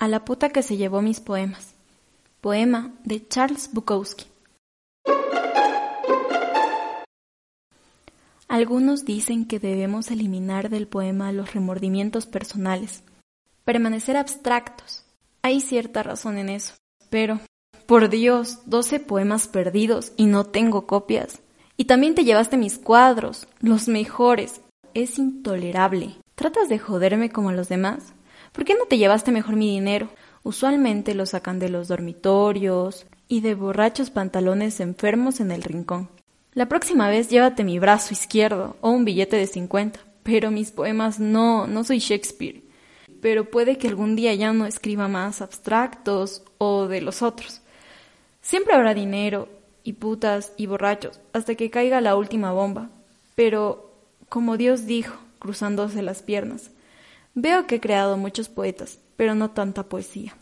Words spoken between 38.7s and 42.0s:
o un billete de cincuenta. Pero mis poemas no, no soy